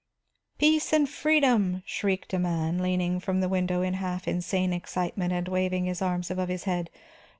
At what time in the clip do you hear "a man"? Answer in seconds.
2.33-2.79